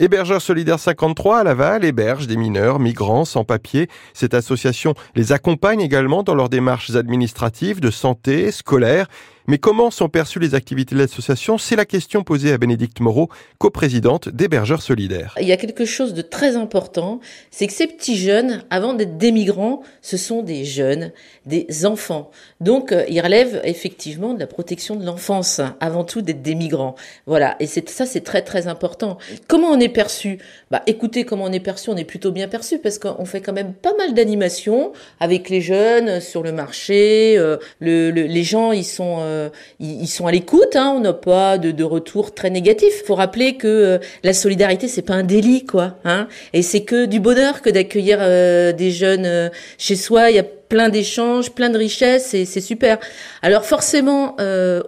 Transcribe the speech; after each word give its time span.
Hébergeurs 0.00 0.40
solidaires 0.40 0.78
53 0.78 1.40
à 1.40 1.44
Laval 1.44 1.84
héberge 1.84 2.28
des 2.28 2.36
mineurs, 2.36 2.78
migrants, 2.78 3.24
sans 3.24 3.42
papier. 3.42 3.88
Cette 4.14 4.32
association 4.32 4.94
les 5.16 5.32
accompagne 5.32 5.80
également 5.80 6.22
dans 6.22 6.36
leurs 6.36 6.48
démarches 6.48 6.94
administratives, 6.94 7.80
de 7.80 7.90
santé, 7.90 8.52
scolaires. 8.52 9.08
Mais 9.50 9.56
comment 9.56 9.90
sont 9.90 10.10
perçues 10.10 10.40
les 10.40 10.54
activités 10.54 10.94
de 10.94 11.00
l'association? 11.00 11.56
C'est 11.56 11.74
la 11.74 11.86
question 11.86 12.22
posée 12.22 12.52
à 12.52 12.58
Bénédicte 12.58 13.00
Moreau, 13.00 13.30
coprésidente 13.56 14.28
d'Hébergeurs 14.28 14.82
Solidaires. 14.82 15.34
Il 15.40 15.48
y 15.48 15.52
a 15.52 15.56
quelque 15.56 15.86
chose 15.86 16.12
de 16.12 16.20
très 16.20 16.54
important, 16.54 17.20
c'est 17.50 17.66
que 17.66 17.72
ces 17.72 17.86
petits 17.86 18.18
jeunes, 18.18 18.62
avant 18.68 18.92
d'être 18.92 19.16
des 19.16 19.32
migrants, 19.32 19.82
ce 20.02 20.18
sont 20.18 20.42
des 20.42 20.66
jeunes, 20.66 21.12
des 21.46 21.86
enfants. 21.86 22.30
Donc, 22.60 22.92
euh, 22.92 23.06
ils 23.08 23.22
relèvent 23.22 23.62
effectivement 23.64 24.34
de 24.34 24.38
la 24.38 24.46
protection 24.46 24.96
de 24.96 25.06
l'enfance, 25.06 25.62
avant 25.80 26.04
tout 26.04 26.20
d'être 26.20 26.42
des 26.42 26.54
migrants. 26.54 26.94
Voilà, 27.24 27.56
et 27.58 27.66
ça, 27.66 28.04
c'est 28.04 28.20
très 28.20 28.42
très 28.42 28.66
important. 28.66 29.16
Comment 29.46 29.68
on 29.68 29.80
est 29.80 29.88
perçu? 29.88 30.40
Bah, 30.70 30.82
écoutez, 30.86 31.24
comment 31.24 31.44
on 31.44 31.52
est 31.52 31.60
perçu 31.60 31.88
On 31.88 31.96
est 31.96 32.04
plutôt 32.04 32.32
bien 32.32 32.48
perçu 32.48 32.80
parce 32.80 32.98
qu'on 32.98 33.24
fait 33.24 33.40
quand 33.40 33.54
même 33.54 33.72
pas 33.72 33.96
mal 33.96 34.12
d'animations 34.12 34.92
avec 35.20 35.48
les 35.48 35.62
jeunes 35.62 36.20
sur 36.20 36.42
le 36.42 36.52
marché. 36.52 37.38
Euh, 37.38 37.56
le, 37.80 38.10
les 38.10 38.44
gens, 38.44 38.72
ils 38.72 38.84
sont 38.84 39.16
euh, 39.20 39.37
euh, 39.38 39.48
ils, 39.80 40.06
sont 40.06 40.26
à 40.26 40.32
l'écoute. 40.32 40.76
Hein, 40.76 40.92
on 40.96 41.00
n'a 41.00 41.12
pas 41.12 41.58
de, 41.58 41.84
retour 41.84 42.34
très 42.34 42.50
négatif. 42.50 43.02
Faut 43.06 43.14
rappeler 43.14 43.56
que 43.56 43.68
euh, 43.68 43.98
la 44.22 44.32
solidarité 44.32 44.88
c'est 44.88 45.02
pas 45.02 45.14
un 45.14 45.22
délit 45.22 45.64
quoi. 45.64 45.96
Hein, 46.04 46.28
et 46.52 46.62
c'est 46.62 46.82
que 46.82 47.06
du 47.06 47.20
bonheur 47.20 47.62
que 47.62 47.70
d'accueillir 47.70 48.18
euh, 48.20 48.72
des 48.72 48.90
jeunes 48.90 49.50
chez 49.78 49.96
soi. 49.96 50.30
Il 50.30 50.36
y 50.36 50.40
a 50.40 50.44
plein 50.44 50.88
d'échanges, 50.88 51.52
plein 51.52 51.70
de 51.70 51.78
richesses 51.78 52.34
et 52.34 52.44
c'est 52.44 52.60
super. 52.60 52.98
Alors 53.42 53.64
forcément 53.64 54.36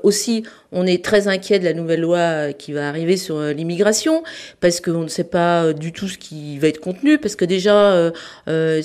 aussi 0.03 0.45
on 0.73 0.87
est 0.87 1.05
très 1.05 1.29
inquiet 1.29 1.59
de 1.59 1.65
la 1.65 1.73
nouvelle 1.73 2.01
loi 2.01 2.53
qui 2.53 2.73
va 2.73 2.89
arriver 2.89 3.17
sur 3.17 3.37
euh, 3.37 3.53
l'immigration 3.53 4.23
parce 4.61 4.81
qu'on 4.81 5.03
ne 5.03 5.09
sait 5.09 5.25
pas 5.25 5.65
euh, 5.65 5.73
du 5.73 5.93
tout 5.93 6.09
ce 6.09 6.19
qui 6.19 6.59
va 6.59 6.69
être 6.69 6.81
contenu 6.81 7.19
parce 7.19 7.37
que 7.37 7.45
déjà 7.45 7.93
euh, 7.93 8.83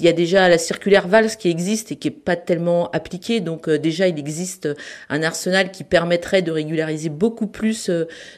il 0.00 0.04
y 0.04 0.08
a 0.08 0.12
déjà 0.12 0.48
la 0.48 0.58
circulaire 0.58 1.08
Valls 1.08 1.36
qui 1.36 1.48
existe 1.48 1.92
et 1.92 1.96
qui 1.96 2.08
est 2.08 2.10
pas 2.10 2.36
tellement 2.36 2.90
appliquée. 2.90 3.40
Donc 3.40 3.70
déjà 3.70 4.08
il 4.08 4.18
existe 4.18 4.68
un 5.08 5.22
arsenal 5.22 5.70
qui 5.70 5.84
permettrait 5.84 6.42
de 6.42 6.50
régulariser 6.50 7.08
beaucoup 7.08 7.46
plus 7.46 7.90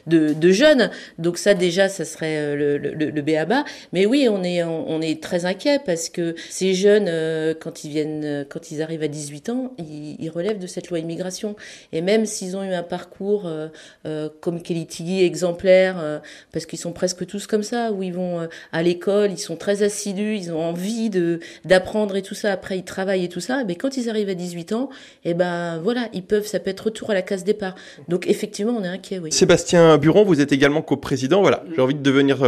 de, 0.05 0.51
jeunes. 0.51 0.91
Donc 1.17 1.37
ça 1.37 1.53
déjà 1.53 1.89
ça 1.89 2.05
serait 2.05 2.55
le, 2.55 2.77
le, 2.77 2.93
le 2.93 3.21
béaba. 3.21 3.65
Mais 3.91 4.05
oui 4.05 4.27
on 4.29 4.43
est 4.43 4.63
on, 4.63 5.01
est 5.01 5.21
très 5.21 5.45
inquiet 5.45 5.79
parce 5.85 6.09
que 6.09 6.35
ces 6.49 6.73
jeunes 6.73 7.55
quand 7.59 7.83
ils 7.83 7.89
viennent 7.89 8.45
quand 8.49 8.71
ils 8.71 8.81
arrivent 8.81 9.03
à 9.03 9.07
18 9.07 9.49
ans 9.49 9.73
ils, 9.77 10.15
ils 10.19 10.29
relèvent 10.29 10.59
de 10.59 10.67
cette 10.67 10.89
loi 10.89 10.99
immigration. 10.99 11.55
Et 11.91 12.01
même 12.01 12.25
s'ils 12.25 12.55
ont 12.55 12.63
eu 12.63 12.73
un 12.77 12.83
parcours 12.83 13.43
euh, 13.45 13.67
euh, 14.05 14.29
comme 14.41 14.61
Kelly 14.61 15.23
exemplaire, 15.23 15.97
euh, 15.99 16.19
parce 16.51 16.65
qu'ils 16.65 16.79
sont 16.79 16.91
presque 16.91 17.25
tous 17.25 17.47
comme 17.47 17.63
ça, 17.63 17.91
où 17.91 18.03
ils 18.03 18.13
vont 18.13 18.47
à 18.71 18.83
l'école, 18.83 19.31
ils 19.31 19.37
sont 19.37 19.55
très 19.55 19.83
assidus, 19.83 20.37
ils 20.37 20.51
ont 20.51 20.63
envie 20.63 21.09
de 21.09 21.39
d'apprendre 21.65 22.15
et 22.15 22.21
tout 22.21 22.35
ça. 22.35 22.51
Après, 22.51 22.77
ils 22.77 22.83
travaillent 22.83 23.25
et 23.25 23.29
tout 23.29 23.39
ça. 23.39 23.63
Mais 23.65 23.75
quand 23.75 23.97
ils 23.97 24.09
arrivent 24.09 24.29
à 24.29 24.35
18 24.35 24.73
ans, 24.73 24.89
et 25.23 25.31
eh 25.31 25.33
ben 25.33 25.79
voilà, 25.79 26.07
ils 26.13 26.23
peuvent, 26.23 26.45
ça 26.45 26.59
peut 26.59 26.69
être 26.69 26.85
retour 26.85 27.09
à 27.09 27.13
la 27.13 27.21
case 27.21 27.43
départ. 27.43 27.75
Donc 28.07 28.27
effectivement, 28.27 28.73
on 28.77 28.83
est 28.83 28.87
inquiet. 28.87 29.19
Oui. 29.19 29.31
Sébastien 29.31 29.97
Buron, 29.97 30.23
vous 30.23 30.41
êtes 30.41 30.51
également 30.51 30.81
coprésident. 30.81 31.41
Voilà, 31.41 31.63
j'ai 31.75 31.81
envie 31.81 31.95
de 31.95 32.03
devenir 32.03 32.39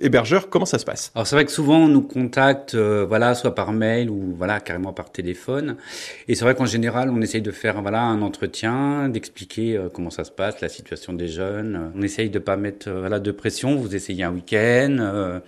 hébergeur. 0.00 0.48
Comment 0.48 0.66
ça 0.66 0.78
se 0.78 0.84
passe? 0.84 1.10
Alors 1.14 1.26
c'est 1.26 1.36
vrai 1.36 1.44
que 1.44 1.52
souvent 1.52 1.78
on 1.78 1.88
nous 1.88 2.02
contacte, 2.02 2.74
voilà, 2.74 3.34
soit 3.34 3.54
par 3.54 3.72
mail 3.72 4.10
ou 4.10 4.34
voilà 4.36 4.60
carrément 4.60 4.92
par 4.92 5.10
téléphone. 5.10 5.76
Et 6.28 6.34
c'est 6.34 6.44
vrai 6.44 6.54
qu'en 6.54 6.66
général, 6.66 7.10
on 7.10 7.20
essaye 7.20 7.42
de 7.42 7.50
faire 7.50 7.80
voilà 7.82 8.02
un 8.02 8.22
entretien, 8.22 9.08
d'expliquer 9.08 9.61
euh, 9.70 9.88
comment 9.88 10.10
ça 10.10 10.24
se 10.24 10.30
passe, 10.30 10.60
la 10.60 10.68
situation 10.68 11.12
des 11.12 11.28
jeunes. 11.28 11.92
On 11.96 12.02
essaye 12.02 12.30
de 12.30 12.38
pas 12.38 12.56
mettre 12.56 12.88
euh, 12.88 13.00
voilà, 13.00 13.18
de 13.18 13.30
pression. 13.30 13.76
Vous 13.76 13.94
essayez 13.94 14.24
un 14.24 14.32
week-end. 14.32 14.96
Euh, 15.00 15.40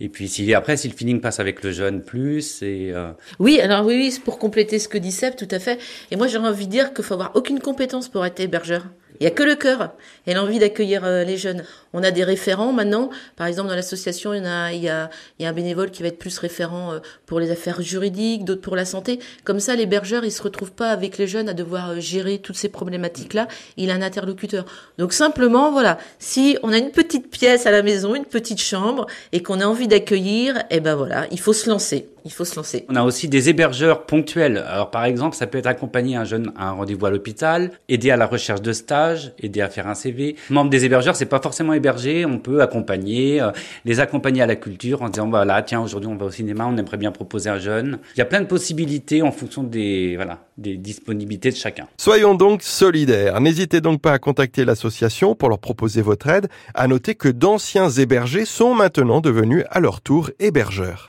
et 0.00 0.08
puis 0.08 0.28
si 0.28 0.52
après, 0.54 0.76
si 0.76 0.88
le 0.88 0.94
feeling 0.94 1.20
passe 1.20 1.40
avec 1.40 1.62
le 1.62 1.72
jeune 1.72 2.02
plus, 2.02 2.62
et 2.62 2.92
oui, 3.38 3.60
alors 3.60 3.84
oui, 3.86 3.94
oui, 3.94 4.20
pour 4.22 4.38
compléter 4.38 4.78
ce 4.78 4.88
que 4.88 4.98
dit 4.98 5.12
Seb, 5.12 5.36
tout 5.36 5.48
à 5.50 5.58
fait. 5.58 5.78
Et 6.10 6.16
moi, 6.16 6.26
j'aurais 6.26 6.48
envie 6.48 6.66
de 6.66 6.70
dire 6.70 6.92
qu'il 6.92 7.04
faut 7.04 7.14
avoir 7.14 7.32
aucune 7.34 7.60
compétence 7.60 8.08
pour 8.08 8.24
être 8.26 8.38
hébergeur. 8.40 8.86
Il 9.20 9.24
n'y 9.24 9.26
a 9.26 9.30
que 9.30 9.42
le 9.42 9.54
cœur 9.54 9.92
et 10.26 10.34
l'envie 10.34 10.58
d'accueillir 10.58 11.04
euh, 11.04 11.24
les 11.24 11.36
jeunes. 11.36 11.64
On 11.92 12.02
a 12.02 12.10
des 12.10 12.24
référents 12.24 12.72
maintenant. 12.72 13.10
Par 13.36 13.46
exemple, 13.46 13.68
dans 13.68 13.74
l'association, 13.74 14.34
il 14.34 14.42
y, 14.42 14.46
a, 14.46 14.72
il, 14.72 15.08
il 15.38 15.42
y 15.42 15.46
a 15.46 15.48
un 15.48 15.52
bénévole 15.52 15.90
qui 15.90 16.02
va 16.02 16.08
être 16.08 16.18
plus 16.18 16.38
référent 16.38 16.92
euh, 16.92 16.98
pour 17.26 17.40
les 17.40 17.50
affaires 17.50 17.80
juridiques, 17.80 18.44
d'autres 18.44 18.60
pour 18.60 18.76
la 18.76 18.84
santé. 18.84 19.18
Comme 19.44 19.60
ça, 19.60 19.76
l'hébergeur, 19.76 20.24
il 20.24 20.32
se 20.32 20.42
retrouve 20.42 20.72
pas 20.72 20.90
avec 20.90 21.18
les 21.18 21.26
jeunes 21.26 21.48
à 21.48 21.54
devoir 21.54 21.90
euh, 21.90 22.00
gérer 22.00 22.38
toutes 22.38 22.56
ces 22.56 22.68
problématiques-là. 22.68 23.48
Il 23.76 23.90
a 23.90 23.94
un 23.94 24.02
interlocuteur. 24.02 24.64
Donc 24.98 25.12
simplement, 25.12 25.72
voilà, 25.72 25.98
si 26.18 26.58
on 26.62 26.72
a 26.72 26.78
une 26.78 26.90
petite 26.90 27.30
pièce 27.30 27.66
à 27.66 27.70
la 27.70 27.82
maison, 27.82 28.14
une 28.14 28.24
petite 28.24 28.60
chambre, 28.60 29.06
et 29.32 29.42
qu'on 29.42 29.60
a 29.60 29.66
envie 29.66 29.88
d'accueillir, 29.88 30.62
eh 30.70 30.80
ben 30.80 30.94
voilà, 30.94 31.26
il 31.30 31.40
faut 31.40 31.52
se 31.52 31.68
lancer. 31.68 32.08
Il 32.26 32.32
faut 32.32 32.44
se 32.44 32.56
lancer. 32.56 32.84
On 32.88 32.96
a 32.96 33.04
aussi 33.04 33.28
des 33.28 33.48
hébergeurs 33.48 34.04
ponctuels. 34.04 34.58
Alors 34.68 34.90
par 34.90 35.04
exemple, 35.04 35.36
ça 35.36 35.46
peut 35.46 35.58
être 35.58 35.68
accompagner 35.68 36.16
un 36.16 36.24
jeune 36.24 36.52
à 36.56 36.70
un 36.70 36.72
rendez-vous 36.72 37.06
à 37.06 37.10
l'hôpital, 37.10 37.70
aider 37.88 38.10
à 38.10 38.16
la 38.16 38.26
recherche 38.26 38.60
de 38.60 38.72
stage 38.72 39.32
aider 39.38 39.60
à 39.60 39.68
faire 39.68 39.86
un 39.86 39.94
CV. 39.94 40.34
Membre 40.50 40.70
des 40.70 40.84
hébergeurs, 40.84 41.14
c'est 41.14 41.26
pas 41.26 41.40
forcément 41.40 41.72
héberger, 41.72 42.26
on 42.26 42.38
peut 42.38 42.62
accompagner, 42.62 43.40
euh, 43.40 43.52
les 43.84 44.00
accompagner 44.00 44.42
à 44.42 44.46
la 44.46 44.56
culture 44.56 45.02
en 45.02 45.08
disant 45.08 45.28
voilà, 45.28 45.62
tiens, 45.62 45.80
aujourd'hui 45.80 46.08
on 46.08 46.16
va 46.16 46.26
au 46.26 46.30
cinéma, 46.32 46.66
on 46.66 46.76
aimerait 46.76 46.96
bien 46.96 47.12
proposer 47.12 47.48
un 47.48 47.58
jeune. 47.58 47.98
Il 48.16 48.18
y 48.18 48.22
a 48.22 48.24
plein 48.24 48.40
de 48.40 48.46
possibilités 48.46 49.22
en 49.22 49.30
fonction 49.30 49.62
des 49.62 50.16
voilà, 50.16 50.40
des 50.58 50.76
disponibilités 50.76 51.50
de 51.50 51.56
chacun. 51.56 51.86
Soyons 51.96 52.34
donc 52.34 52.62
solidaires. 52.62 53.40
N'hésitez 53.40 53.80
donc 53.80 54.00
pas 54.00 54.12
à 54.12 54.18
contacter 54.18 54.64
l'association 54.64 55.36
pour 55.36 55.48
leur 55.48 55.60
proposer 55.60 56.02
votre 56.02 56.26
aide. 56.28 56.48
À 56.74 56.88
noter 56.88 57.14
que 57.14 57.28
d'anciens 57.28 57.88
hébergés 57.88 58.44
sont 58.46 58.74
maintenant 58.74 59.20
devenus 59.20 59.64
à 59.70 59.78
leur 59.78 60.00
tour 60.00 60.30
hébergeurs. 60.40 61.04